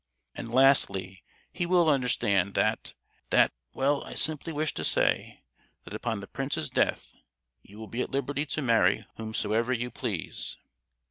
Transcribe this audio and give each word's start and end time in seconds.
"And 0.33 0.51
lastly, 0.51 1.23
he 1.51 1.67
will 1.67 1.87
understand 1.87 2.55
that—that,—well 2.55 4.03
I 4.03 4.15
simply 4.15 4.51
wish 4.51 4.73
to 4.73 4.83
say, 4.83 5.43
that, 5.83 5.93
upon 5.93 6.21
the 6.21 6.27
prince's 6.27 6.71
death, 6.71 7.13
you 7.61 7.77
will 7.77 7.85
be 7.85 8.01
at 8.01 8.09
liberty 8.09 8.47
to 8.47 8.63
marry 8.63 9.05
whomsoever 9.17 9.71
you 9.71 9.91
please." 9.91 10.57